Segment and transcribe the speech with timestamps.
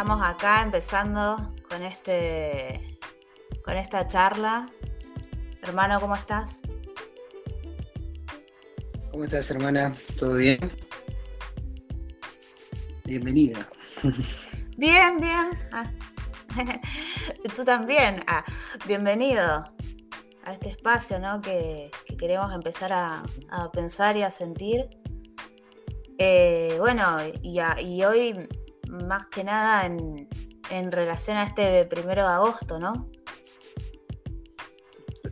[0.00, 2.98] estamos acá empezando con este
[3.62, 4.70] con esta charla.
[5.62, 6.62] Hermano, ¿cómo estás?
[9.10, 9.94] ¿Cómo estás, hermana?
[10.18, 10.58] ¿Todo bien?
[13.04, 13.68] Bienvenida.
[14.78, 15.50] Bien, bien.
[15.70, 15.92] Ah.
[17.54, 18.22] Tú también.
[18.26, 18.42] Ah,
[18.86, 19.64] bienvenido
[20.44, 21.40] a este espacio ¿no?
[21.40, 23.22] que, queremos empezar a,
[23.74, 24.88] pensar y a sentir.
[26.16, 28.48] Eh, bueno, y, hoy
[28.90, 33.10] más que nada en, relación a este primero de agosto, ¿no?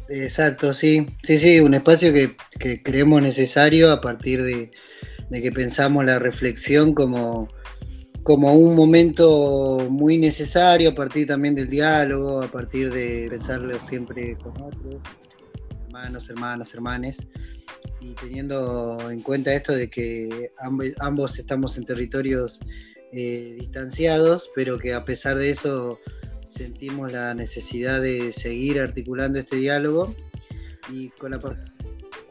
[0.09, 4.71] Exacto, sí, sí, sí, un espacio que, creemos necesario a partir de,
[5.31, 7.49] que pensamos la reflexión como,
[8.23, 14.37] como un momento muy necesario, a partir también del diálogo, a partir de pensarlo siempre
[14.39, 14.97] con otros,
[15.87, 17.19] hermanos, hermanas, hermanes,
[18.01, 20.51] y teniendo en cuenta esto de que
[21.01, 22.61] ambos estamos en territorios
[23.13, 25.99] eh, distanciados, pero que a pesar de eso
[26.49, 30.15] sentimos la necesidad de seguir articulando este diálogo
[30.91, 31.39] y con la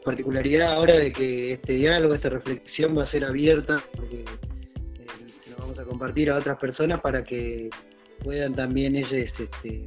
[0.04, 5.06] particularidad ahora de que este diálogo, esta reflexión va a ser abierta porque eh,
[5.44, 7.70] se lo vamos a compartir a otras personas para que
[8.22, 9.86] puedan también ellos este,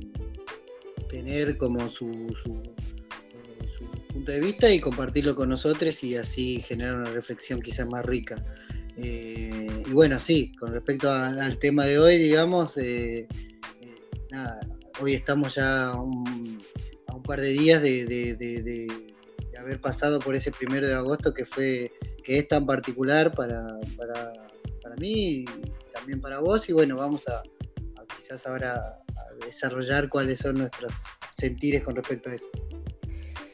[1.10, 2.10] tener como su,
[2.46, 7.88] eh, su, punto de vista y compartirlo con nosotros y así generar una reflexión quizás
[7.88, 8.44] más rica.
[8.98, 13.28] Eh, y bueno, sí, con respecto al tema de hoy, digamos, eh,
[13.82, 13.96] eh,
[15.00, 18.88] hoy estamos ya a un par de días de,
[19.58, 21.92] haber pasado por ese primero de agosto que fue
[22.24, 25.46] que es tan particular para, para, mí y
[25.94, 26.68] también para vos.
[26.68, 27.44] Y bueno, vamos a,
[28.18, 30.94] quizás ahora a desarrollar cuáles son nuestros
[31.38, 32.50] sentires con respecto a eso.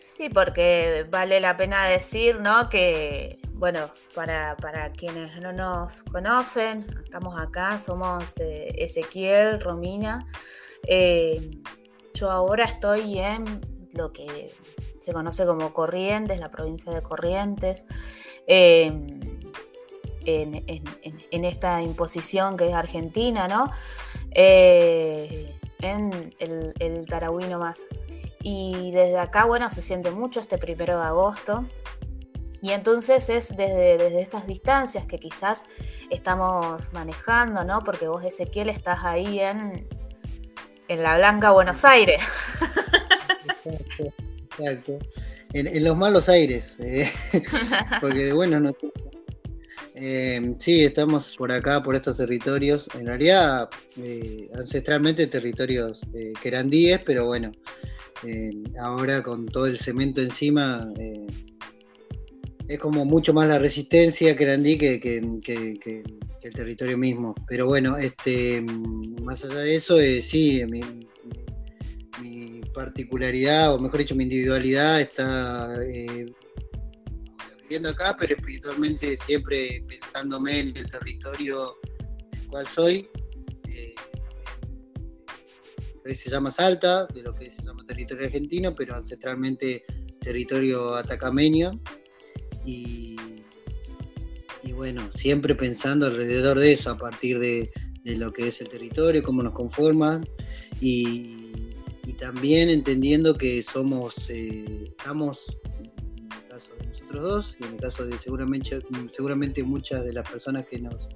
[0.09, 2.69] Sí, porque vale la pena decir, ¿no?
[2.69, 4.55] Que bueno, para,
[4.91, 10.27] quienes no nos conocen, estamos acá, somos eh, Ezequiel, Romina.
[10.87, 11.59] Eh,
[12.13, 13.61] yo ahora estoy en
[13.93, 14.53] lo que
[14.99, 17.83] se conoce como Corrientes, la provincia de Corrientes,
[18.45, 19.39] em,
[20.25, 23.71] en, esta imposición que es Argentina, ¿no?
[24.31, 27.87] Eh, en el, el Tarahui más.
[28.43, 31.65] Y desde acá, bueno, se siente mucho este primero de agosto.
[32.61, 35.65] Y entonces es desde, desde estas distancias que quizás
[36.09, 37.83] estamos manejando, ¿no?
[37.83, 39.87] Porque vos, Ezequiel, estás ahí en,
[40.87, 42.21] en la Blanca Buenos Aires.
[43.45, 44.13] Exacto,
[44.57, 44.99] exacto.
[45.53, 47.09] En, los malos aires, eh,
[48.01, 48.71] porque bueno, no,
[49.95, 56.69] eh, sí, estamos por acá, por estos territorios, en realidad eh, ancestralmente territorios que eran
[56.69, 57.51] 10, pero bueno,
[58.79, 60.85] ahora con todo el cemento encima
[62.67, 64.45] es como mucho más la resistencia que
[64.77, 64.99] que,
[65.79, 66.03] que,
[66.43, 67.35] el territorio mismo.
[67.47, 68.61] Pero bueno, este,
[69.21, 70.81] más allá de eso, eh, sí, mi,
[72.73, 76.31] particularidad, o mejor dicho, mi individualidad está eh,
[77.63, 81.75] viviendo acá, pero espiritualmente siempre pensándome en el territorio
[82.31, 83.09] del cual soy.
[83.67, 83.95] Eh,
[86.05, 89.83] hoy se llama Salta, de lo que se llama territorio argentino, pero ancestralmente
[90.21, 91.71] territorio atacameño
[92.67, 93.15] y,
[94.73, 97.71] bueno, siempre pensando alrededor de eso, a partir de,
[98.03, 100.21] lo que es el territorio, cómo nos conforma
[100.81, 101.33] y,
[102.19, 107.79] también entendiendo que somos, eh, estamos, en el caso de nosotros dos y en el
[107.79, 111.09] caso de seguramente, seguramente muchas de las personas que nos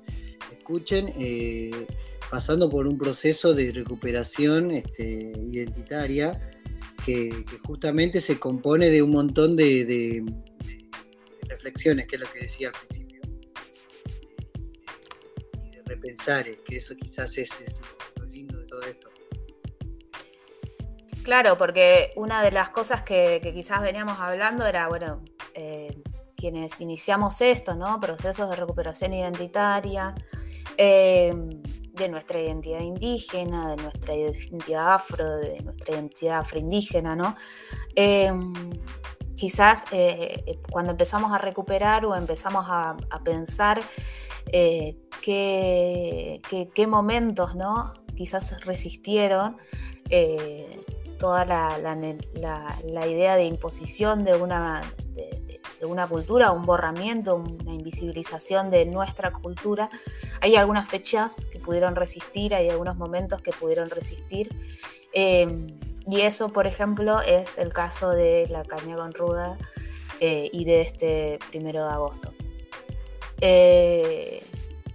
[0.52, 1.88] escuchen, eh,
[2.30, 6.40] pasando por un proceso de recuperación este, identitaria
[7.04, 10.24] que, justamente se compone de un montón de
[11.62, 13.22] que es lo que decía al principio,
[15.64, 17.50] y de repensar, que eso quizás es,
[18.18, 19.10] lo lindo de todo esto.
[21.24, 25.24] Claro, porque una de las cosas que, quizás veníamos hablando era, bueno,
[25.54, 26.02] eh,
[26.36, 28.00] quienes iniciamos esto, ¿no?
[28.00, 30.16] Procesos de recuperación identitaria,
[30.78, 31.32] eh,
[31.94, 37.36] de nuestra identidad indígena, de nuestra identidad afro, de nuestra identidad afroindígena, ¿no?
[37.96, 38.32] Eh,
[39.42, 43.82] quizás eh, eh, cuando empezamos a recuperar o empezamos a, pensar
[44.46, 47.92] eh, qué, momentos ¿no?
[48.16, 49.58] quizás resistieron
[51.18, 54.84] toda la, idea de imposición de una,
[55.16, 59.90] de, una cultura, un borramiento, una invisibilización de nuestra cultura.
[60.42, 64.50] Hay algunas fechas que pudieron resistir, hay algunos momentos que pudieron resistir.
[66.08, 69.58] Y eso, por ejemplo, es el caso de la caña con ruda
[70.20, 72.34] eh, y de este primero de agosto.
[73.40, 74.44] Eh,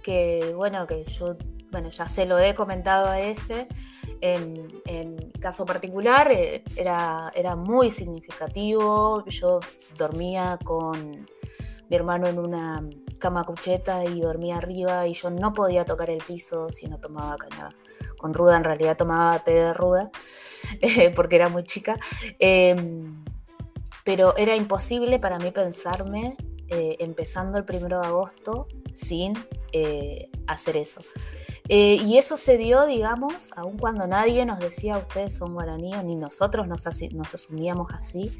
[0.03, 1.37] que bueno, que yo
[1.71, 3.67] bueno, ya se lo he comentado a ese,
[4.21, 9.23] en, en caso particular eh, era, era muy significativo.
[9.25, 9.59] Yo
[9.97, 11.27] dormía con
[11.89, 12.87] mi hermano en una
[13.19, 17.37] cama cucheta y dormía arriba y yo no podía tocar el piso si no tomaba
[17.37, 17.75] caña
[18.17, 18.57] con ruda.
[18.57, 20.11] En realidad tomaba té de ruda
[20.81, 21.99] eh, porque era muy chica.
[22.39, 23.23] Em,
[24.03, 26.37] pero era imposible para mí pensarme
[26.69, 29.33] eh, empezando el primero de agosto sin
[30.47, 31.01] hacer eso.
[31.69, 36.15] Eh, y eso se dio, digamos, aun cuando nadie nos decía ustedes son guaraníes, ni
[36.15, 38.31] nosotros nos, asumíamos así.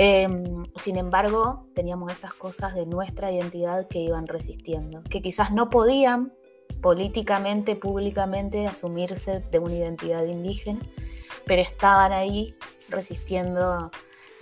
[0.00, 5.70] Em, sin embargo, teníamos estas cosas de nuestra identidad que iban resistiendo, que quizás no
[5.70, 6.32] podían
[6.80, 10.78] políticamente, públicamente asumirse de una identidad indígena,
[11.46, 12.54] pero estaban ahí
[12.88, 13.90] resistiendo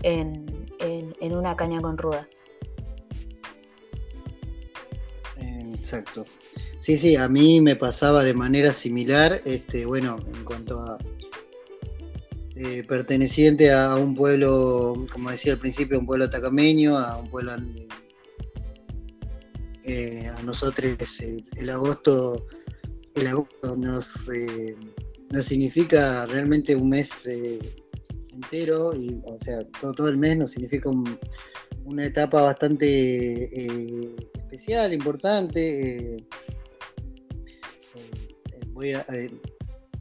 [0.02, 0.68] en,
[1.22, 2.28] una caña con ruda.
[5.38, 6.26] Exacto.
[6.80, 10.98] Sí, sí, a mí me pasaba de manera similar, este, bueno, en cuanto a
[12.56, 17.52] eh, perteneciente a un pueblo, como decía al principio, un pueblo tacameño, a un pueblo
[19.84, 20.96] eh, a nosotros
[21.56, 22.46] el agosto,
[23.14, 24.74] el agosto nos, eh,
[25.30, 27.08] nos significa realmente un mes
[28.32, 30.90] entero, y, o sea, todo, el mes nos significa
[31.84, 33.44] una etapa bastante
[34.38, 36.16] especial, importante
[38.76, 39.30] voy a, eh,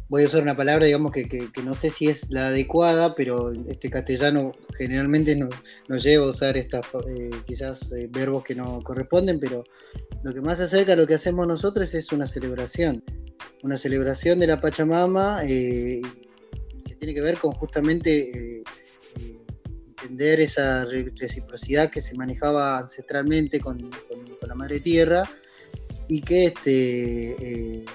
[0.09, 3.89] voy a usar una palabra, digamos, que, no sé si es la adecuada, pero este
[3.89, 9.63] castellano generalmente nos, lleva a usar estas, eh, quizás eh, verbos que no corresponden, pero
[10.23, 13.03] lo que más acerca a lo que hacemos nosotros es una celebración,
[13.63, 16.01] una celebración de la Pachamama que
[16.99, 18.63] tiene que ver con justamente
[20.01, 25.23] entender esa reciprocidad que se manejaba ancestralmente con, con la Madre Tierra
[26.07, 27.85] y que este,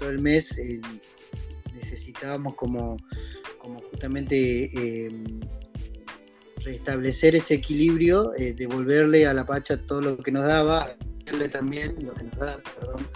[0.00, 0.80] todo el mes eh,
[2.20, 2.96] necesitábamos como,
[3.58, 5.40] como justamente em,
[6.64, 11.96] restablecer ese equilibrio, eh, devolverle a la Pacha todo lo que nos daba, agradecerle también
[12.04, 13.06] lo que nos da, perdón,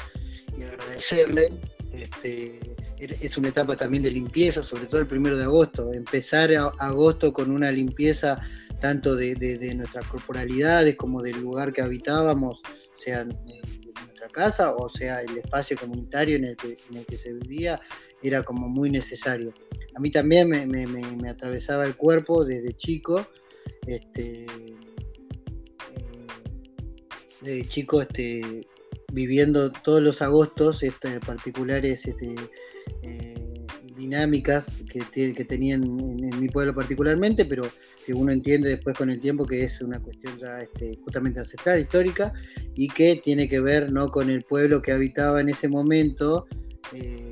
[0.58, 1.52] y agradecerle.
[1.92, 2.58] Este,
[2.98, 5.92] es una etapa también de limpieza, sobre todo el primero de agosto.
[5.92, 8.40] Empezar agosto con una limpieza
[8.80, 12.62] tanto de, nuestras corporalidades como del lugar que habitábamos,
[12.94, 13.28] sean
[14.06, 17.80] nuestra casa o sea el espacio comunitario en el que, en el que se vivía,
[18.28, 19.52] era como muy necesario.
[19.94, 23.26] A mí también me, atravesaba el cuerpo desde chico,
[23.86, 26.26] este, eh,
[27.40, 28.66] desde chico este,
[29.12, 32.34] viviendo todos los agostos este, particulares este,
[33.02, 33.44] eh,
[33.96, 37.68] dinámicas que, tenían en, mi pueblo particularmente, pero
[38.04, 40.68] que uno entiende después con el tiempo que es una cuestión ya
[41.02, 42.32] justamente ancestral, histórica,
[42.74, 46.46] y que tiene que ver no con el pueblo que habitaba en ese momento,
[46.92, 47.30] eh,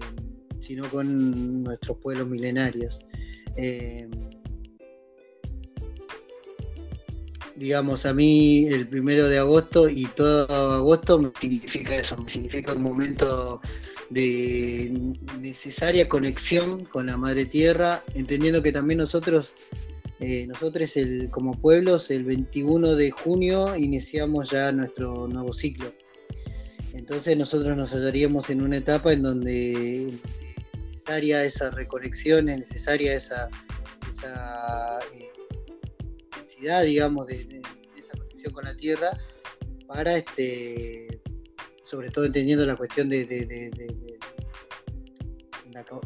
[0.62, 3.00] sino con nuestros pueblos milenarios.
[3.56, 4.08] Eh,
[7.56, 12.72] digamos, a mí el primero de agosto y todo agosto me significa eso, me significa
[12.72, 13.60] un momento
[14.10, 19.52] de necesaria conexión con la madre tierra, entendiendo que también nosotros,
[20.20, 20.92] eh, nosotros
[21.30, 25.92] como pueblos, el 21 de junio iniciamos ya nuestro nuevo ciclo.
[26.94, 30.12] Entonces nosotros nos hallaríamos en una etapa en donde
[31.02, 33.48] necesaria esa reconexión, es necesaria esa,
[34.08, 35.30] esa eh,
[36.84, 37.60] digamos, de,
[37.96, 39.18] esa conexión con la tierra
[39.88, 41.20] para este
[41.82, 43.22] sobre todo entendiendo la cuestión de,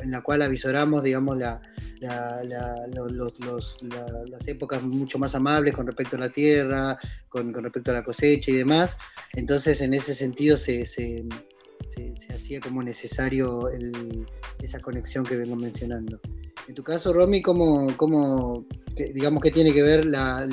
[0.00, 1.60] en, la, cual avisoramos, digamos, la,
[2.00, 6.98] las épocas mucho más amables con respecto a la tierra,
[7.28, 8.96] con, respecto a la cosecha y demás.
[9.34, 10.84] Entonces, en ese sentido, se,
[12.28, 13.68] hacía como necesario
[14.60, 16.20] esa conexión que vengo mencionando.
[16.68, 18.66] En tu caso, Romy, ¿cómo, cómo
[18.96, 20.46] digamos que tiene que ver la,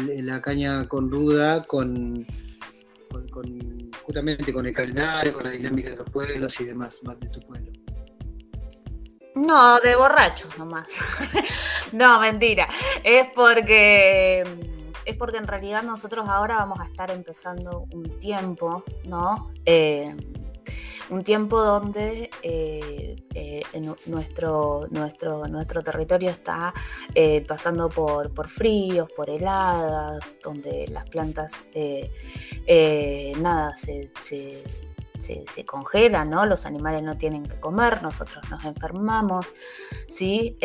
[0.43, 2.25] caña con ruda con,
[3.31, 7.29] con justamente con el calendario, con la dinámica de los pueblos y demás, más de
[7.29, 7.71] tu pueblo.
[9.35, 10.99] No, de borrachos nomás.
[11.91, 12.67] no, mentira.
[13.03, 14.43] Es porque
[15.05, 19.51] es porque en realidad nosotros ahora vamos a estar empezando un tiempo, ¿no?
[19.65, 20.15] Eh,
[21.13, 23.63] un tiempo donde eh, eh,
[24.07, 26.73] nuestro, nuestro, nuestro territorio está
[27.13, 31.65] eh, pasando por, por, fríos, por heladas, donde las plantas
[33.37, 34.11] nada se,
[35.19, 36.45] se, congelan, ¿no?
[36.45, 39.45] Los animales no tienen que comer, nosotros nos enfermamos,
[40.07, 40.57] ¿sí?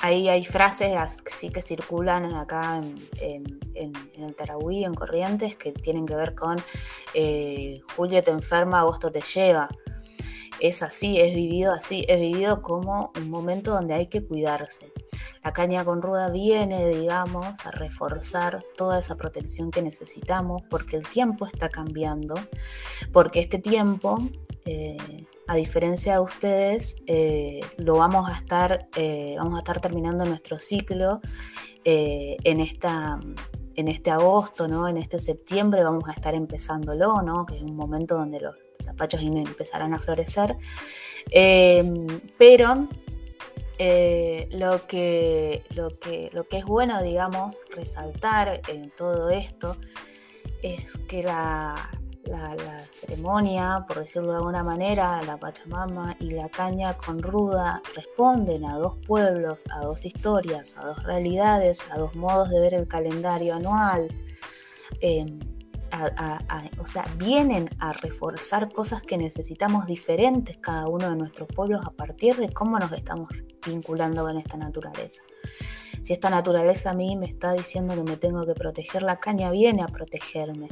[0.00, 2.80] Ahí hay frases que sí que circulan acá
[3.20, 6.62] en, el Tarahui, en Corrientes, que tienen que ver con
[7.14, 9.68] eh, julio te enferma, agosto te lleva.
[10.60, 14.92] es así, es vivido así, es vivido como un momento donde hay que cuidarse.
[15.44, 21.08] La caña con ruda viene, digamos, a reforzar toda esa protección que necesitamos porque el
[21.08, 22.34] tiempo está cambiando,
[23.12, 24.18] porque este tiempo,
[24.64, 30.24] eh, a diferencia de ustedes, eh, lo vamos a estar, eh, vamos a estar terminando
[30.24, 31.20] nuestro ciclo
[31.84, 33.18] en esta
[33.74, 34.88] en este agosto, ¿no?
[34.88, 37.46] En este septiembre vamos a estar empezándolo, ¿no?
[37.46, 40.56] Que es un momento donde los zapachos empezarán a florecer.
[42.36, 42.88] pero
[43.80, 49.76] eh, lo, que, lo, que, lo que es bueno, digamos, resaltar en todo esto
[50.62, 51.88] es que la,
[52.90, 58.76] ceremonia, por decirlo de alguna manera, la Pachamama y la caña con ruda responden a
[58.76, 63.54] dos pueblos, a dos historias, a dos realidades, a dos modos de ver el calendario
[63.54, 64.08] anual.
[65.00, 65.38] Em,
[66.80, 71.90] o sea, vienen a reforzar cosas que necesitamos diferentes cada uno de nuestros pueblos a
[71.90, 73.30] partir de cómo nos estamos
[73.66, 75.22] vinculando con esta naturaleza.
[76.02, 79.50] Si esta naturaleza a mí me está diciendo que me tengo que proteger, la caña
[79.50, 80.68] viene a protegerme.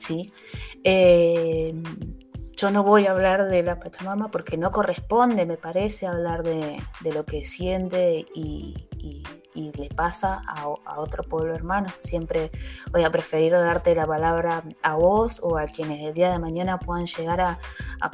[0.00, 0.26] ¿Sí?
[0.84, 1.74] Eh,
[2.56, 6.78] yo no voy a hablar de la Pachamama porque no corresponde, me parece, hablar de,
[7.12, 8.74] lo que siente y
[9.54, 11.88] le pasa a, otro pueblo hermano.
[11.98, 12.50] Siempre
[12.92, 16.78] voy a preferir darte la palabra a vos o a quienes el día de mañana
[16.78, 17.58] puedan llegar a,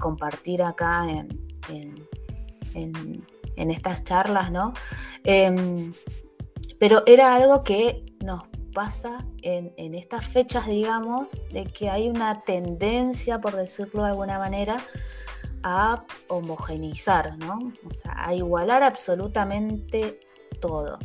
[0.00, 2.08] compartir acá en,
[3.54, 4.74] estas charlas, ¿no?
[5.24, 5.92] Em,
[6.78, 8.05] pero era algo que
[8.76, 14.84] pasa en, estas fechas, digamos, de que hay una tendencia, por decirlo de alguna manera,
[15.62, 17.72] a homogeneizar, ¿no?
[17.88, 20.20] O sea, a igualar absolutamente
[20.60, 20.98] todo.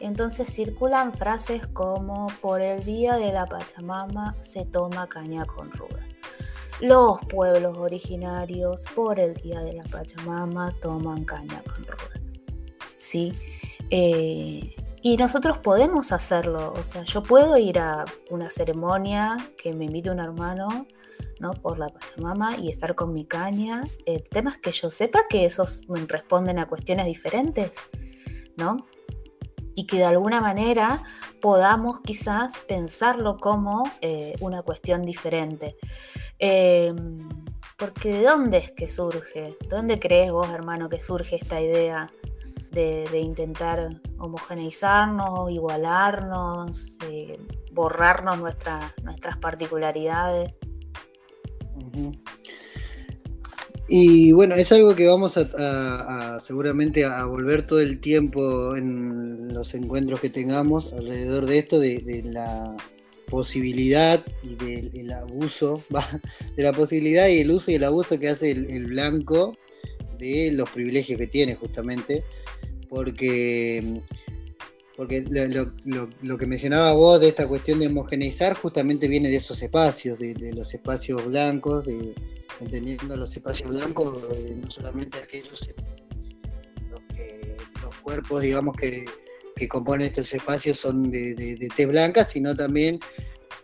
[0.00, 6.06] Entonces circulan frases como por el día de la Pachamama se toma caña con ruda.
[6.78, 12.20] Los pueblos originarios por el día de la Pachamama toman caña con ruda.
[12.98, 13.32] ¿Sí?
[13.88, 19.84] Eh, y nosotros podemos hacerlo, o sea, yo puedo ir a una ceremonia que me
[19.84, 20.86] invite un hermano,
[21.40, 21.52] ¿no?
[21.54, 23.84] Por la Pachamama y estar con mi caña.
[24.06, 27.76] El tema es que yo sepa que esos responden a cuestiones diferentes,
[28.56, 28.76] ¿no?
[29.78, 31.04] y que de alguna manera
[31.40, 35.76] podamos quizás pensarlo como eh, una cuestión diferente.
[36.40, 37.28] Em,
[37.76, 39.56] porque ¿de dónde es que surge?
[39.68, 42.10] ¿Dónde crees vos, hermano, que surge esta idea
[42.70, 46.98] de, intentar homogeneizarnos, igualarnos,
[47.72, 50.58] borrarnos nuestras particularidades?
[53.90, 59.72] Y bueno, es algo que vamos a, seguramente a volver todo el tiempo en los
[59.74, 62.76] encuentros que tengamos alrededor de esto, de, la
[63.30, 65.82] posibilidad y del abuso,
[66.56, 69.56] de la posibilidad y el uso y el abuso que hace el, blanco
[70.18, 72.24] de los privilegios que tiene justamente,
[72.88, 74.02] porque
[74.96, 80.18] porque lo, que mencionaba vos de esta cuestión de homogeneizar justamente viene de esos espacios,
[80.18, 82.14] de, de los espacios blancos, de,
[82.60, 85.68] entendiendo los espacios blancos, eh, no solamente aquellos
[86.90, 89.04] los, que, los cuerpos, digamos, que,
[89.68, 93.00] componen estos espacios son de, de, tez blanca, sino también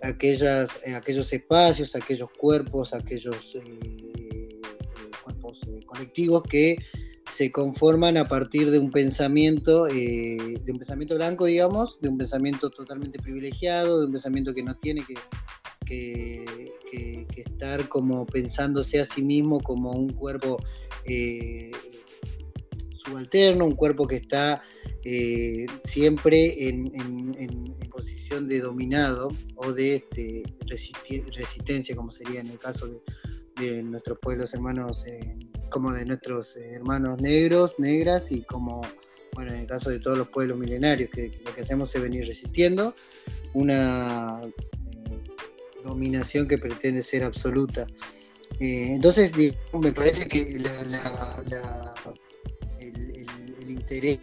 [0.03, 4.13] aquellas, eh, aquellos espacios, aquellos cuerpos, aquellos eh,
[5.87, 6.77] colectivos que
[7.31, 12.71] se conforman a partir de un pensamiento, de un pensamiento blanco, digamos, de un pensamiento
[12.71, 15.15] totalmente privilegiado, de un pensamiento que no tiene que,
[17.37, 20.63] estar como pensándose a sí mismo como un cuerpo
[21.05, 21.73] eh,
[23.05, 24.63] subalterno, un cuerpo que está
[25.05, 30.43] eh, siempre en, posición de dominado o de este,
[31.33, 33.01] resistencia, como sería en el caso de,
[33.57, 35.37] nuestros pueblos hermanos, eh,
[35.71, 38.83] como de nuestros hermanos negros, negras y como
[39.35, 42.27] bueno, en el caso de todos los pueblos milenarios, que lo que hacemos es venir
[42.27, 42.95] resistiendo
[43.53, 44.43] una
[45.83, 47.87] dominación que pretende ser absoluta.
[48.61, 49.33] Eh, entonces,
[49.73, 50.67] me parece que el,
[53.69, 54.21] interés,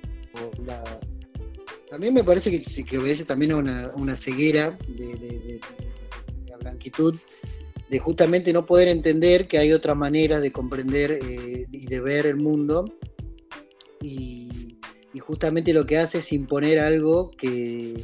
[1.89, 3.57] también me parece que, que obedece también a
[3.95, 5.59] una, ceguera de,
[6.47, 7.15] la blanquitud,
[7.91, 12.25] de justamente no poder entender que hay otra manera de comprender eh, y de ver
[12.25, 12.85] el mundo,
[14.01, 14.49] y
[15.19, 18.03] justamente lo que hace es imponer algo que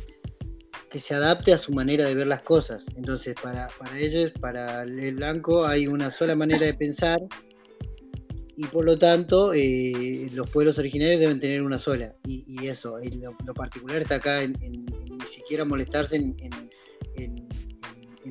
[0.89, 2.85] que se adapte a su manera de ver las cosas.
[2.95, 7.19] Entonces, para, ellos, para el blanco, hay una sola manera de pensar
[8.55, 12.15] y por lo tanto eh, los pueblos originarios deben tener una sola.
[12.25, 12.95] Y, eso,
[13.45, 16.35] lo, particular está acá en, ni siquiera molestarse en,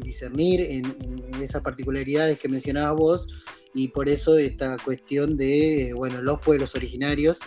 [0.01, 0.97] discernir en,
[1.43, 3.29] esas particularidades que mencionabas vos
[3.75, 7.39] y por eso esta cuestión de, bueno, los pueblos originarios,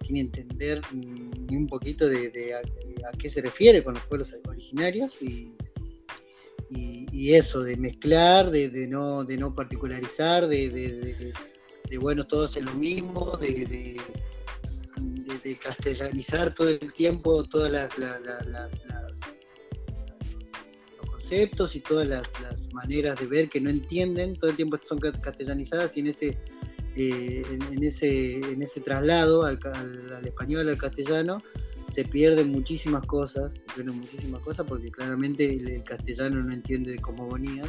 [0.00, 5.52] sin entender ni un poquito de, a, qué se refiere con los pueblos originarios y,
[7.28, 11.32] eso, de mezclar, de, no, de no particularizar, de,
[12.00, 14.00] bueno, todos en lo mismo, de,
[15.62, 17.96] castellanizar todo el tiempo todas las
[21.28, 22.22] conceptos y todas las,
[22.72, 26.38] maneras de ver que no entienden, todo el tiempo son castellanizadas y en ese,
[26.94, 29.58] eh, en, ese, en ese traslado al,
[30.24, 31.42] español, al castellano,
[31.94, 36.98] se pierden muchísimas cosas, se pierden muchísimas cosas porque claramente el, castellano no entiende de
[36.98, 37.68] cosmogonías.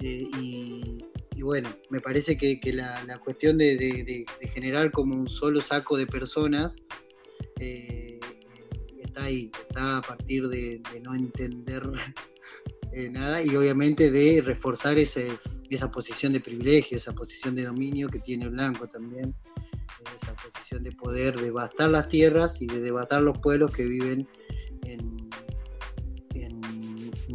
[0.00, 6.06] Eh, y, bueno, me parece que, la, cuestión de, generar como un solo saco de
[6.06, 6.84] personas
[7.58, 8.20] eh,
[9.02, 11.82] está ahí, está a partir de, no entender
[12.96, 13.10] eh,
[13.44, 18.86] y obviamente de reforzar esa posición de privilegio, esa posición de dominio que tiene Blanco
[18.86, 23.84] también, eh, esa posición de poder devastar las tierras y de devastar los pueblos que
[23.84, 24.28] viven
[24.84, 25.14] en,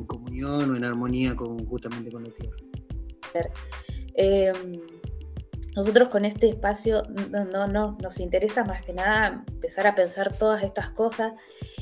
[0.08, 3.52] comunión o en armonía con, justamente con la tierra.
[4.16, 4.82] Em,
[5.76, 10.64] nosotros con este espacio no, no, nos interesa más que nada empezar a pensar todas
[10.64, 11.34] estas cosas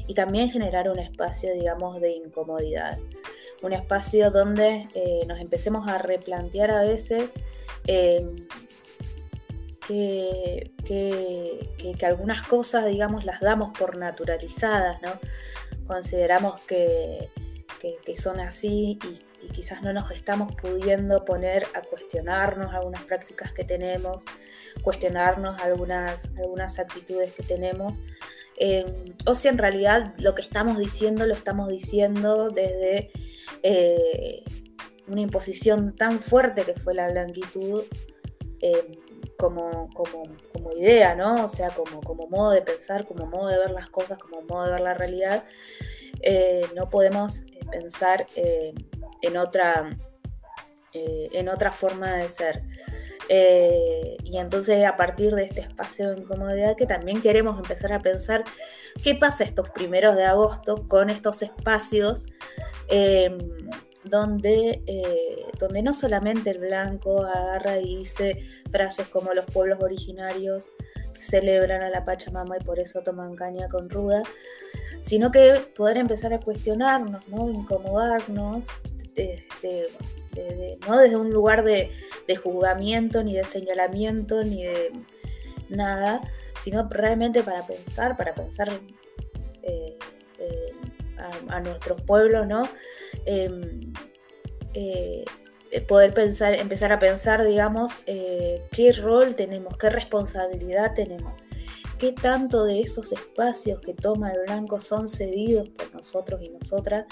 [0.07, 2.97] y también generar un espacio, digamos, de incomodidad
[3.63, 7.31] un espacio donde eh, nos empecemos a replantear a veces
[7.85, 8.25] eh,
[9.87, 10.71] que,
[12.05, 15.19] algunas cosas, digamos, las damos por naturalizadas, ¿no?
[15.85, 17.29] Consideramos que,
[18.15, 23.63] son así y, y, quizás no nos estamos pudiendo poner a cuestionarnos algunas prácticas que
[23.63, 24.23] tenemos,
[24.81, 27.99] cuestionarnos algunas, algunas actitudes que tenemos.
[28.59, 33.11] Eh, o si en realidad lo que estamos diciendo lo estamos diciendo desde
[33.63, 34.43] eh,
[35.07, 37.83] una imposición tan fuerte que fue la blanquitud
[38.61, 38.99] eh,
[39.37, 40.25] como, como,
[40.75, 41.45] idea, ¿no?
[41.45, 44.65] O sea, como, como modo de pensar, como modo de ver las cosas, como modo
[44.65, 45.43] de ver la realidad,
[46.21, 49.97] eh, no podemos pensar en, otra,
[50.93, 52.63] en otra forma de ser.
[53.29, 58.43] Y entonces a partir de este espacio de incomodidad que también queremos empezar a pensar
[59.03, 62.27] qué pasa estos primeros de agosto con estos espacios
[62.87, 63.37] Em,
[64.05, 68.39] donde, eh, donde no solamente el blanco agarra y dice
[68.71, 70.69] frases como los pueblos originarios
[71.13, 74.23] celebran a la Pachamama y por eso toman caña con ruda,
[75.01, 77.49] sino que poder empezar a cuestionarnos, ¿no?
[77.49, 78.67] incomodarnos,
[80.87, 81.91] no desde un lugar de,
[82.41, 84.91] juzgamiento, ni de señalamiento, ni de
[85.69, 86.21] nada,
[86.59, 88.69] sino realmente para pensar, para pensar
[89.63, 89.97] eh,
[90.39, 90.73] eh,
[91.49, 92.67] a, nuestros pueblos, ¿no?
[93.25, 93.93] Em,
[94.73, 95.25] eh,
[95.87, 101.33] poder pensar, empezar a pensar, digamos, qué rol tenemos, qué responsabilidad tenemos,
[101.97, 107.05] qué tanto de esos espacios que toma el blanco son cedidos por nosotros y nosotras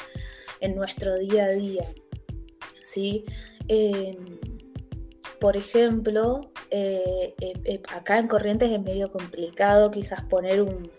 [0.62, 1.84] en nuestro día a día.
[2.86, 3.26] ¿Sí?
[3.67, 4.39] Em,
[5.39, 7.34] por ejemplo, eh,
[7.93, 10.91] acá en Corrientes es medio complicado quizás poner un,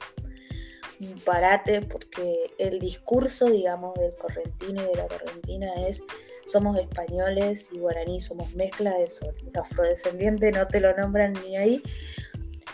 [1.27, 6.03] parate porque el discurso, digamos, del correntino y de la correntina es
[6.47, 9.27] somos españoles y guaraní, somos mezcla de eso.
[9.45, 11.83] Los afrodescendientes no te lo nombran ni ahí,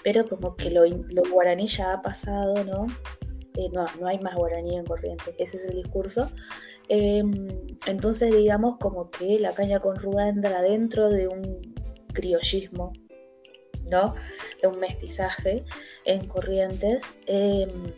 [0.05, 0.83] pero como que lo,
[1.31, 2.87] guaraní ya ha pasado, ¿no?
[3.57, 6.31] Eh, no, no hay más guaraní en Corrientes, ese es el discurso.
[6.89, 7.49] Em,
[7.87, 11.75] entonces, digamos, como que la caña con ruda entra dentro de un
[12.13, 12.93] criollismo,
[13.91, 14.15] ¿no?
[14.61, 15.65] De un mestizaje
[16.05, 17.05] en Corrientes.
[17.27, 17.93] Em,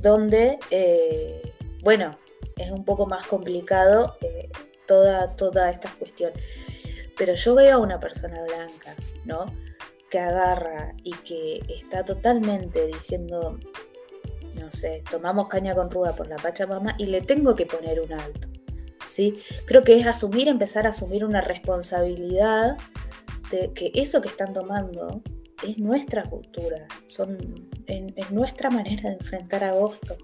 [0.00, 2.18] donde, eh, bueno,
[2.56, 4.48] es un poco más complicado eh,
[4.86, 6.32] toda, toda esta cuestión.
[7.16, 9.46] Pero yo veo a una persona blanca, ¿no?
[10.10, 13.58] Que agarra y que está totalmente diciendo,
[14.68, 18.48] no tomamos caña con ruda por la Pachamama y le tengo que poner un alto.
[19.08, 19.38] ¿sí?
[19.66, 22.76] Creo que es asumir, empezar a asumir una responsabilidad
[23.50, 25.22] de que eso que están tomando
[25.66, 30.16] es nuestra cultura, son, es, nuestra manera de enfrentar agosto.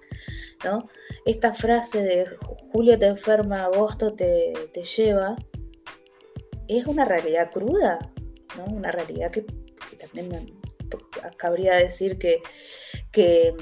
[0.65, 0.89] ¿no?
[1.27, 2.27] Esta frase de
[2.73, 4.55] Julio te enferma, agosto te,
[4.97, 5.37] lleva,
[6.69, 8.13] es una realidad cruda,
[8.57, 8.65] ¿no?
[8.67, 9.45] una realidad que,
[9.99, 10.59] también
[11.37, 12.43] cabría decir que,
[13.11, 13.55] que,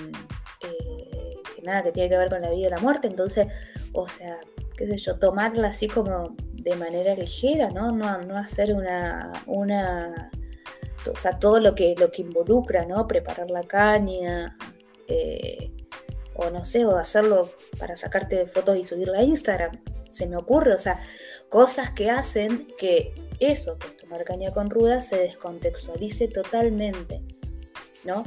[1.62, 3.08] nada, que tiene que ver con la vida y la muerte.
[3.08, 3.46] Entonces,
[3.92, 4.38] o sea,
[4.76, 7.92] qué sé yo, tomarla así como de manera ligera, ¿no?
[7.92, 10.30] No, no hacer una, una
[11.10, 13.06] o sea, todo lo que, lo que involucra, ¿no?
[13.06, 14.56] Preparar la caña,
[15.08, 15.72] eh,
[16.34, 19.72] o no sé, o hacerlo para sacarte fotos y subirla a Instagram.
[20.10, 21.00] se me ocurre, o sea,
[21.48, 27.22] cosas que hacen que eso, que es tomar caña con ruda, se descontextualice totalmente,
[28.04, 28.24] ¿no?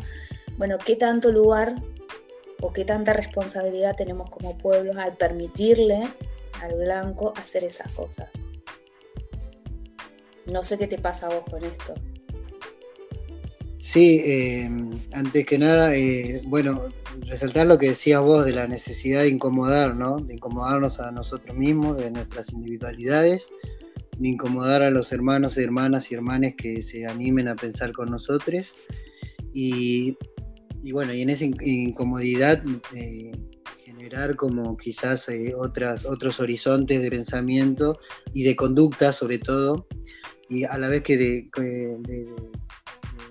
[0.57, 1.75] Bueno, ¿qué tanto lugar
[2.65, 6.07] o qué tanta responsabilidad tenemos como pueblos al permitirle
[6.61, 8.29] al blanco hacer esas cosas?
[10.51, 11.93] No sé qué te pasa a vos con esto.
[13.77, 14.67] Sí, eh,
[15.13, 16.85] antes que nada, eh, bueno,
[17.27, 20.17] resaltar lo que decías vos de la necesidad de incomodar, ¿no?
[20.17, 23.49] De incomodarnos a nosotros mismos, de nuestras individualidades,
[24.17, 28.65] de incomodar a los hermanos hermanas y hermanes que se animen a pensar con nosotros.
[29.53, 30.17] Y,
[30.91, 32.63] bueno, y en esa incomodidad
[32.95, 33.31] eh,
[33.83, 37.99] generar como quizás otras, otros horizontes de pensamiento
[38.33, 39.87] y de conducta sobre todo,
[40.49, 41.49] y a la vez que de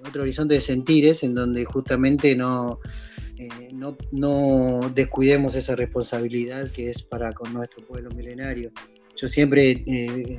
[0.06, 2.78] otro horizonte de sentires en donde justamente no,
[3.36, 3.48] eh,
[4.12, 8.70] no, descuidemos esa responsabilidad que es para con nuestro pueblo milenario.
[9.16, 10.38] Yo siempre eh,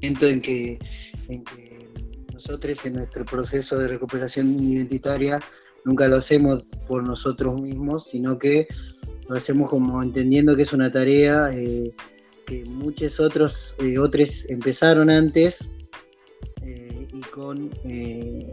[0.00, 0.78] siento en que,
[1.28, 1.67] en que
[2.38, 5.40] nosotros en nuestro proceso de recuperación identitaria
[5.84, 8.68] nunca lo hacemos por nosotros mismos, sino que
[9.28, 11.92] lo hacemos como entendiendo que es una tarea eh,
[12.46, 15.58] que muchos otros, otros empezaron antes
[17.38, 18.50] con, eh,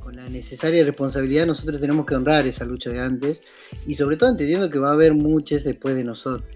[0.00, 3.42] con la necesaria responsabilidad nosotros tenemos que honrar esa lucha de antes
[3.86, 6.50] y sobre todo entendiendo que va a haber muchos después de nosotros.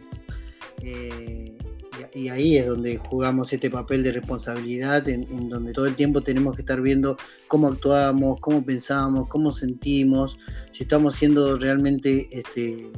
[2.26, 6.56] Y, ahí es donde jugamos este papel de responsabilidad, en, donde todo el tiempo tenemos
[6.56, 10.36] que estar viendo cómo actuamos, cómo pensamos, cómo sentimos,
[10.72, 12.90] si estamos siendo realmente este,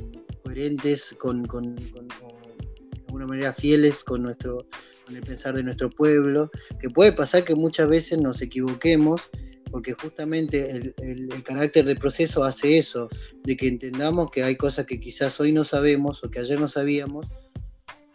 [0.43, 4.67] coherentes con, con, con, de alguna manera fieles con nuestro
[5.05, 9.23] con el pensar de nuestro pueblo, que puede pasar que muchas veces nos equivoquemos,
[9.71, 13.09] porque justamente el, carácter del proceso hace eso,
[13.45, 16.69] de que entendamos que hay cosas que quizás hoy no sabemos o que ayer no
[16.69, 17.27] sabíamos,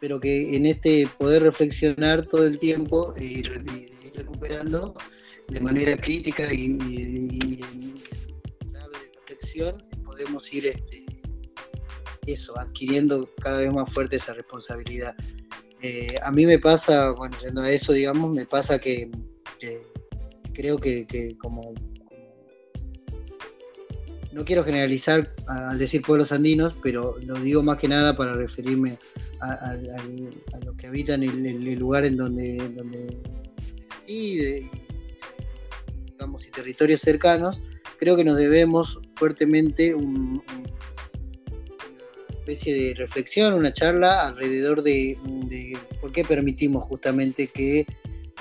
[0.04, 3.64] pero que en este poder reflexionar todo el tiempo e ir,
[4.14, 4.94] recuperando
[5.48, 7.96] de manera crítica y, en
[8.70, 11.06] clave de reflexión podemos ir este,
[12.28, 15.16] eso, adquiriendo cada vez más fuerte esa responsabilidad.
[15.82, 19.10] Eh, a mí me pasa, bueno, yendo a eso, digamos, me pasa que,
[20.54, 21.74] creo que, como,
[24.34, 28.98] No quiero generalizar al decir pueblos andinos, pero lo digo más que nada para referirme
[29.42, 29.76] a,
[30.66, 33.18] los que habitan el, lugar en donde, donde
[34.08, 34.38] y,
[36.12, 37.62] digamos, y territorios cercanos,
[38.00, 40.42] creo que nos debemos fuertemente un
[42.44, 45.18] especie de reflexión, una charla alrededor de,
[46.02, 47.86] por qué permitimos justamente que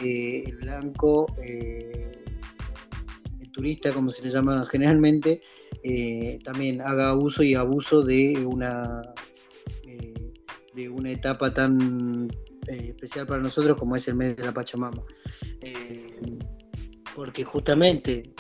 [0.02, 2.10] eh, el blanco, eh,
[3.40, 5.40] el turista, como se le llama generalmente,
[5.82, 9.02] eh, también haga uso y abuso de una,
[10.74, 12.28] de una etapa tan
[12.66, 15.02] especial para nosotros como es el mes de la Pachamama.
[17.14, 18.32] porque justamente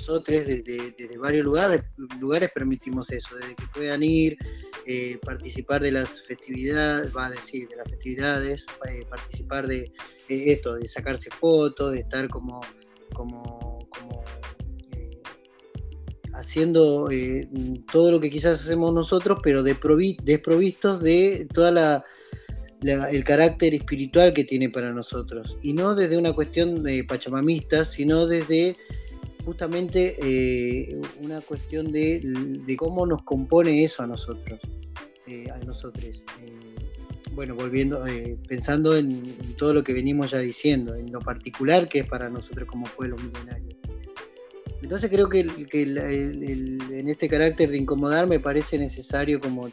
[0.00, 1.82] nosotros desde, varios lugares,
[2.18, 4.36] lugares permitimos eso, desde que puedan ir,
[4.86, 9.92] eh, participar de las festividades, va a decir, de las festividades, eh, participar de,
[10.28, 12.60] esto, de sacarse fotos, de estar como,
[13.12, 13.69] como, eh,
[16.40, 17.08] haciendo
[17.92, 22.04] todo lo que quizás hacemos nosotros, pero desprovistos de toda la,
[22.82, 25.56] el carácter espiritual que tiene para nosotros.
[25.62, 28.76] Y no desde una cuestión de pachamamista, sino desde
[29.44, 32.22] justamente eh, una cuestión de,
[32.78, 34.60] cómo nos compone eso a nosotros,
[35.26, 36.04] eh, a nosotros.
[36.04, 36.22] Eh,
[37.32, 38.04] bueno, volviendo,
[38.48, 39.22] pensando en,
[39.56, 43.16] todo lo que venimos ya diciendo, en lo particular que es para nosotros como pueblo
[43.16, 43.76] milenario.
[44.82, 49.68] Entonces creo que, en este carácter de incomodar me parece necesario como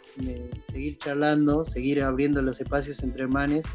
[0.72, 3.66] seguir charlando, seguir abriendo los espacios entre hermanes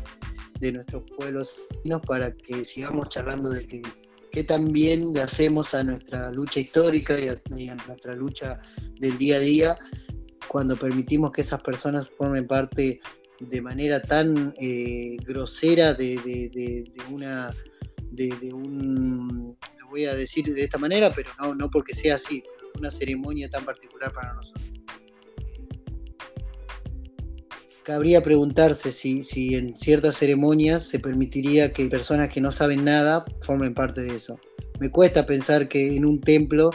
[0.60, 1.62] de nuestros pueblos
[2.06, 3.82] para que sigamos charlando de que
[4.32, 8.58] que también le hacemos a nuestra lucha histórica y a, nuestra lucha
[8.98, 9.78] del día a día
[10.48, 13.00] cuando permitimos que esas personas formen parte
[13.40, 17.50] de manera tan eh, grosera de, una
[18.10, 19.56] de, un
[19.92, 22.42] voy a decir de esta manera pero no no porque sea así
[22.78, 24.72] una ceremonia tan particular para nosotros
[27.82, 33.24] cabría preguntarse si, si en ciertas ceremonias se permitiría que personas que no saben nada
[33.40, 34.38] formen parte de eso.
[34.80, 36.70] Me cuesta pensar que en un templo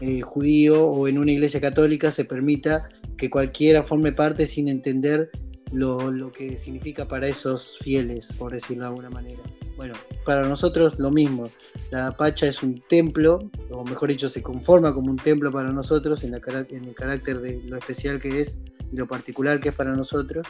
[0.00, 5.30] eh, judío o en una iglesia católica se permita que cualquiera forme parte sin entender
[5.72, 9.42] lo, lo, que significa para esos fieles, por decirlo de alguna manera.
[9.76, 11.50] Bueno, para nosotros lo mismo.
[11.90, 13.38] La Pacha es un templo,
[13.70, 17.40] o mejor dicho, se conforma como un templo para nosotros en, la, en el carácter
[17.40, 18.58] de lo especial que es
[18.90, 20.46] y lo particular que es para nosotros.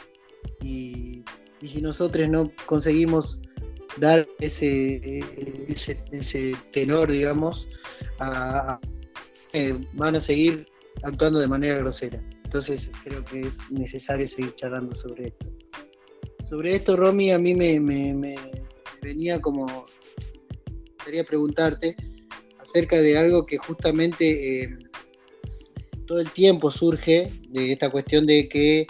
[0.61, 1.23] Y,
[1.61, 3.39] si nosotros no conseguimos
[3.97, 5.21] dar ese,
[5.69, 7.69] ese, tenor, digamos,
[9.53, 10.67] eh, van a seguir
[11.03, 12.21] actuando de manera grosera.
[12.43, 15.45] Entonces creo que es necesario seguir charlando sobre esto.
[16.49, 18.35] Sobre esto, Romy, a mí me, me
[19.03, 19.85] venía como,
[21.03, 21.95] quería preguntarte
[22.59, 24.77] acerca de algo que justamente eh,
[26.07, 28.87] todo el tiempo surge de esta cuestión de que,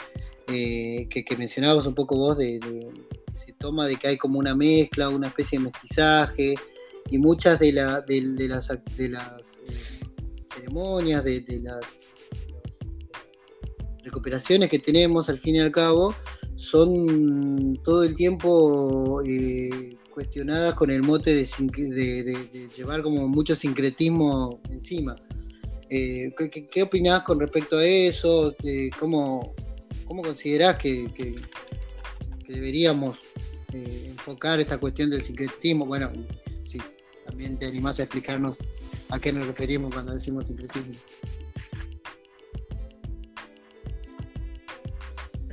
[0.47, 2.59] eh, que, mencionabas un poco vos, de,
[3.35, 6.55] se toma de que hay como una mezcla, una especie de mestizaje,
[7.09, 9.99] y muchas de, la, de, las, de las eh,
[10.53, 11.99] ceremonias, de, las
[14.03, 16.15] recuperaciones que tenemos al fin y al cabo,
[16.55, 19.21] son todo el tiempo
[20.13, 25.15] cuestionadas con el mote de, llevar como mucho sincretismo encima.
[25.89, 26.33] Eh,
[26.71, 28.55] ¿qué, opinás con respecto a eso?
[28.63, 29.53] Eh, ¿cómo,
[30.05, 31.35] ¿Cómo considerás que,
[32.47, 33.19] deberíamos
[33.73, 35.85] eh, enfocar esta cuestión del sincretismo?
[35.85, 36.11] Bueno,
[36.63, 36.79] sí,
[37.25, 38.59] también te animás a explicarnos
[39.09, 40.93] a qué nos referimos cuando decimos sincretismo.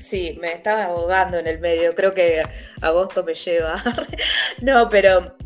[0.00, 1.94] Sí, me estaba ahogando en el medio.
[1.94, 2.42] Creo que
[2.80, 3.82] agosto me lleva.
[4.62, 5.36] no, pero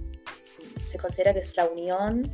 [0.80, 2.32] se considera que es la unión,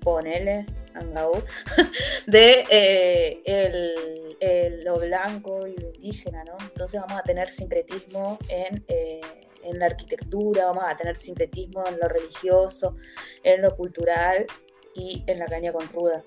[0.00, 1.42] ponele, Angau,
[2.28, 6.56] de eh, lo blanco y lo indígena, ¿no?
[6.60, 9.20] Entonces vamos a tener sincretismo en, eh,
[9.64, 12.94] en la arquitectura, vamos a tener sincretismo en lo religioso,
[13.42, 14.46] en lo cultural
[14.94, 16.22] y en la caña con ruda.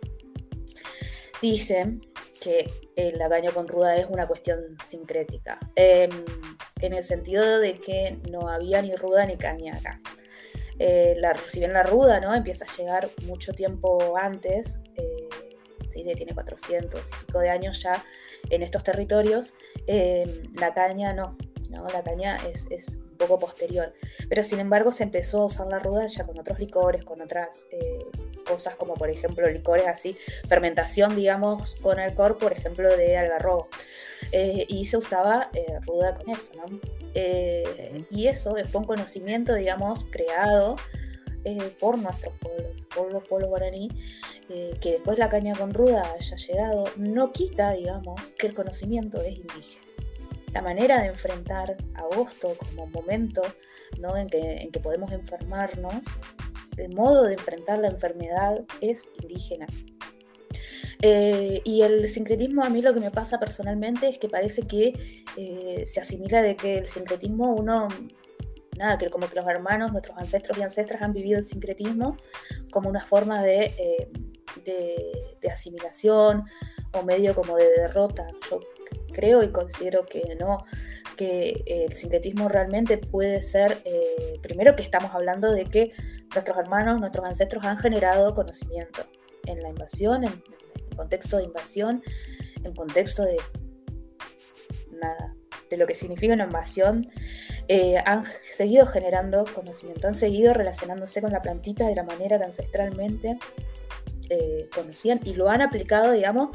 [1.42, 2.02] Dicen
[2.42, 2.70] que
[3.16, 6.10] la caña con ruda es una cuestión sincrética, em,
[6.82, 10.00] en el sentido de que no había ni ruda ni caña acá.
[10.80, 12.34] Eh, si bien la ruda ¿no?
[12.34, 15.28] empieza a llegar mucho tiempo antes, eh,
[15.90, 18.06] se dice tiene 400 y pico de años ya
[18.50, 19.56] en estos territorios,
[19.88, 21.38] em, la caña no,
[21.70, 21.86] ¿no?
[21.88, 23.94] la caña es, es, un poco posterior.
[24.30, 27.66] Pero sin embargo se empezó a usar la ruda ya con otros licores, con otras
[27.70, 28.00] eh,
[28.50, 33.70] cosas como por ejemplo licores así, fermentación digamos con alcohol, por ejemplo de algarrobo.
[34.32, 36.80] Eh, y se usaba eh, ruda con eso, ¿no?
[37.14, 40.76] Eh, y eso fue un conocimiento, digamos, creado
[41.80, 43.90] por nuestros pueblos, por los pueblos guaraní,
[44.48, 49.38] que después la caña con ruda haya llegado, no quita, digamos, que el conocimiento es
[49.38, 49.82] indígena.
[50.54, 53.42] La manera de enfrentar agosto como momento
[54.00, 54.18] ¿no?
[54.18, 56.04] en, que, en que podemos enfermarnos
[56.80, 59.68] el modo de enfrentar la enfermedad es indígena.
[61.02, 65.24] Eh, y el sincretismo a mí lo que me pasa personalmente es que parece que
[65.38, 67.88] eh, se asimila de que el sincretismo uno,
[68.78, 72.18] nada, que como que los hermanos, nuestros ancestros y ancestras han vivido el sincretismo
[72.72, 74.10] como una forma de, eh,
[74.66, 76.46] de, asimilación
[76.94, 78.28] o medio como de derrota.
[79.10, 80.66] Creo y considero que no,
[81.18, 83.78] que el sincretismo realmente puede ser,
[84.42, 85.92] primero que estamos hablando de que
[86.34, 89.06] nuestros hermanos, nuestros ancestros han generado conocimiento
[89.46, 90.44] en la invasión, en,
[90.96, 92.04] contexto de invasión,
[92.64, 93.38] en contexto de
[95.00, 95.34] nada,
[95.70, 97.10] de lo que significa una invasión,
[97.68, 102.44] eh, han seguido generando conocimiento, han seguido relacionándose con la plantita de la manera que
[102.44, 103.38] ancestralmente
[104.30, 106.50] eh, conocían y lo han aplicado, digamos,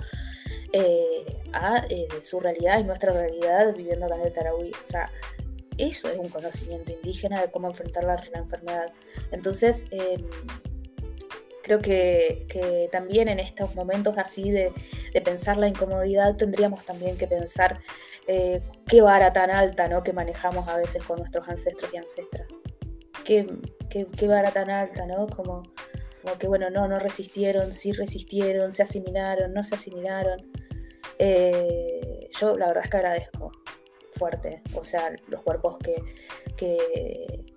[0.77, 1.87] eh, a
[2.23, 4.73] su realidad y nuestra realidad viviendo acá en el Tarahui.
[4.73, 5.09] O sea,
[5.79, 8.93] eso es un conocimiento indígena de cómo enfrentar la, enfermedad.
[9.31, 10.29] Entonces, em,
[11.63, 14.73] creo que, también en estos momentos así de,
[15.25, 17.79] pensar la incomodidad tendríamos también que pensar
[18.27, 20.03] eh, qué vara tan alta ¿no?
[20.03, 22.49] que manejamos a veces con nuestros ancestros y ancestras.
[23.25, 23.47] Qué,
[23.89, 25.29] qué, vara tan alta, ¿no?
[25.29, 25.63] Como,
[26.21, 30.51] como, que, bueno, no, no resistieron, sí resistieron, se asimilaron, no se asimilaron.
[31.19, 33.53] Eh, yo la verdad es que agradezco
[34.11, 34.63] fuerte.
[34.75, 36.03] O sea, los cuerpos que,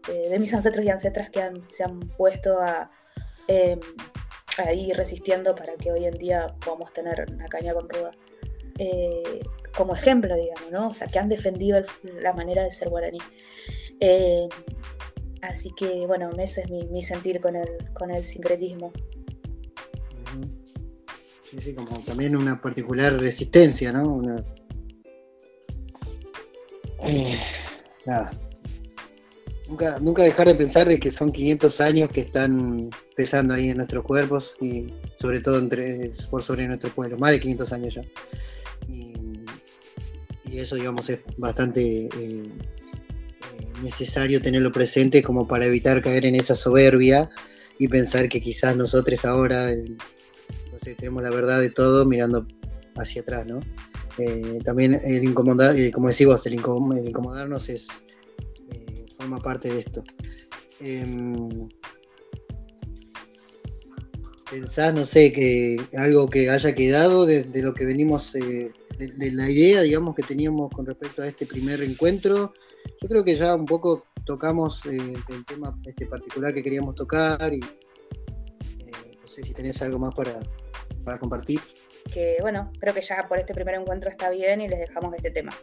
[0.08, 2.92] de mis ancestros y ancestras que se han puesto a,
[3.48, 3.80] eh,
[4.58, 8.12] ahí resistiendo para que hoy en día podamos tener una caña con ruda.
[8.80, 9.42] Eh,
[9.76, 10.90] como ejemplo, digamos, ¿no?
[10.90, 13.20] O sea, que han defendido la manera de ser guaraní.
[14.00, 14.48] Eh,
[15.42, 18.92] así que, bueno, ese es mi, sentir con el, con el sincretismo.
[21.50, 24.16] Sí, sí, como también una particular resistencia, ¿no?
[24.16, 24.44] Una,
[27.04, 27.40] eh,
[28.06, 28.30] nada.
[29.68, 33.78] Nunca, nunca dejar de pensar de que son 500 años que están pesando ahí en
[33.78, 34.88] nuestros cuerpos y
[35.20, 38.02] sobre todo entre, por sobre nuestro pueblo, más de 500 años ya.
[38.90, 39.14] Y,
[40.58, 42.50] eso, digamos, es bastante eh,
[43.84, 47.30] necesario tenerlo presente como para evitar caer en esa soberbia
[47.78, 49.70] y pensar que quizás nosotros ahora,
[50.90, 52.46] sé, tenemos la verdad de todo mirando
[52.96, 53.60] hacia atrás, ¿no?
[54.18, 57.88] eh, también el incomodar, como decís vos, el, incomodarnos es
[59.18, 60.04] forma parte de esto.
[60.80, 61.68] Em,
[64.50, 69.82] pensás, no sé, que algo que haya quedado de, lo que venimos, de, la idea,
[69.82, 72.54] digamos, que teníamos con respecto a este primer encuentro.
[73.02, 77.60] Yo creo que ya un poco tocamos el tema este particular que queríamos tocar y
[77.60, 80.40] no sé si tenés algo más para,
[81.08, 81.62] para compartir.
[82.14, 85.32] Que bueno, creo que ya por este primer encuentro está bien y les dejamos este
[85.32, 85.54] tema.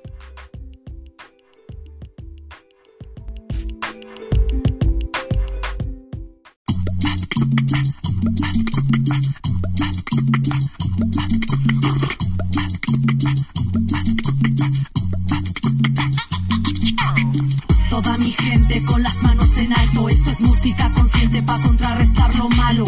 [17.91, 22.49] Toda mi gente con las manos en alto, esto es música consciente para contrarrestar lo
[22.49, 22.85] malo.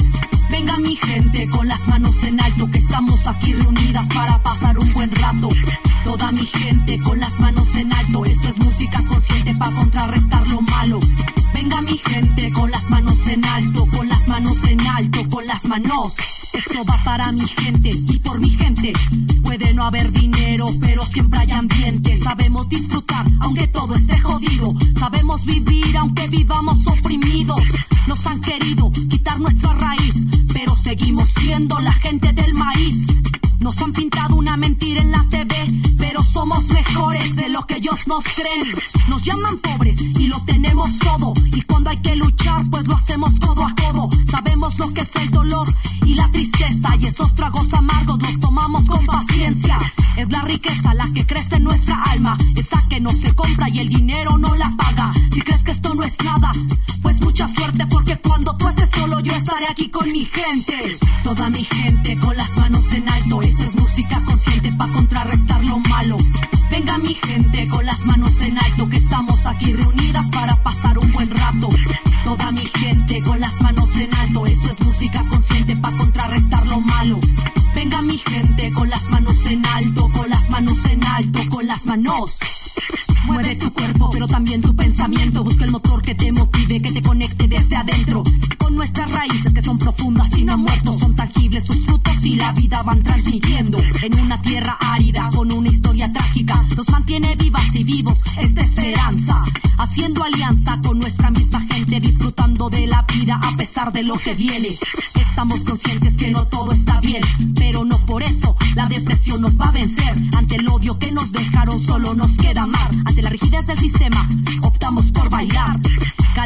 [0.50, 4.92] Venga mi gente con las manos en alto, que estamos aquí reunidas para pasar un
[4.92, 5.48] buen rato.
[6.04, 10.60] Toda mi gente con las manos en alto, esto es música consciente para contrarrestar lo
[10.62, 11.00] malo.
[11.52, 15.64] Venga mi gente con las manos en alto, con las manos en alto, con las
[15.66, 16.14] manos.
[16.52, 18.92] Esto va para mi gente y por mi gente.
[19.42, 22.16] Puede no haber dinero, pero siempre hay ambiente.
[22.18, 24.74] Sabemos disfrutar, aunque todo esté jodido.
[24.98, 27.60] Sabemos vivir, aunque vivamos oprimidos.
[28.06, 30.14] Nos han querido quitar nuestra raíz,
[30.56, 32.96] pero seguimos siendo la gente del maíz.
[33.60, 35.54] Nos han pintado una mentira en la TV,
[35.98, 38.74] pero somos mejores de lo que ellos nos creen.
[39.06, 41.34] Nos llaman pobres y lo tenemos todo.
[41.52, 44.08] Y cuando hay que luchar, pues lo hacemos codo a codo.
[44.30, 45.68] Sabemos lo que es el dolor
[46.06, 46.96] y la tristeza.
[47.00, 49.78] Y esos tragos amargos los tomamos con paciencia.
[50.16, 52.34] Es la riqueza la que crece en nuestra alma.
[52.56, 55.12] Esa que no se compra y el dinero no la paga.
[55.34, 56.50] Si crees que esto no es nada,
[57.02, 60.98] pues mucha suerte porque cuando tú estés solo yo estaré aquí con mi gente.
[61.24, 63.42] Toda mi gente con las manos en alto.
[63.42, 66.16] Esto es música consciente para contrarrestar lo malo.
[66.70, 71.10] Venga mi gente con las manos en alto que estamos aquí reunidas para pasar un
[71.12, 71.68] buen rato.
[72.24, 74.46] Toda mi gente con las manos en alto.
[74.46, 77.18] Esto es música consciente para contrarrestar lo malo.
[77.74, 81.86] Venga mi gente con las manos en alto, con las manos en alto, con las
[81.86, 82.36] manos.
[83.24, 85.42] Mueve tu cuerpo, pero también tu pensamiento.
[85.42, 88.22] Busca el motor que te motive, que te conecte desde adentro.
[88.96, 92.50] Nuestras raíces que son profundas y no han muerto, son tangibles sus frutos y la
[92.52, 93.76] vida van transmitiendo.
[94.00, 99.44] En una tierra árida, con una historia trágica, nos mantiene vivas y vivos esta esperanza.
[99.76, 104.32] Haciendo alianza con nuestra misma gente, disfrutando de la vida a pesar de lo que
[104.32, 104.68] viene.
[105.14, 107.20] Estamos conscientes que no todo está bien,
[107.54, 110.16] pero no por eso la depresión nos va a vencer.
[110.38, 112.90] Ante el odio que nos dejaron, solo nos queda amar.
[113.04, 114.26] Ante la rigidez del sistema,
[114.62, 115.80] optamos por bailar.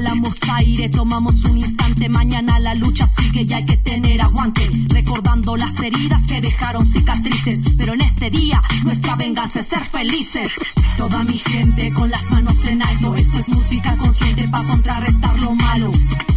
[0.00, 2.08] Calamos aire, tomamos un instante.
[2.08, 4.66] Mañana la lucha sigue y hay que tener aguante.
[4.88, 7.60] Recordando las heridas que dejaron cicatrices.
[7.76, 10.52] Pero en ese día, nuestra venganza es ser felices.
[10.96, 13.14] Toda mi gente con las manos en alto.
[13.14, 15.92] Esto es música consciente para contrarrestar lo malo.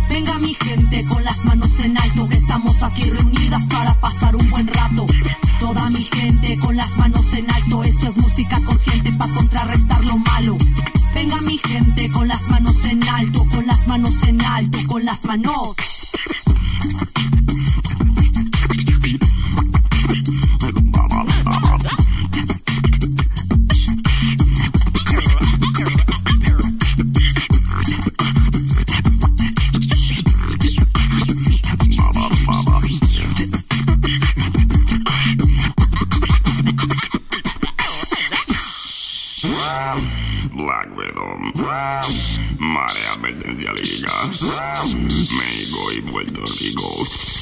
[0.10, 4.68] Venga mi gente con las manos en alto, estamos aquí reunidas para pasar un buen
[4.68, 5.06] rato.
[5.64, 10.18] Toda mi gente con las manos en alto, esto es música consciente para contrarrestar lo
[10.18, 10.58] malo.
[11.16, 15.24] Venga mi gente con las manos en alto, con las manos en alto, con las
[15.24, 15.74] manos.
[43.84, 44.28] Mare advertencia liga.
[45.36, 47.33] México y Puerto Rico.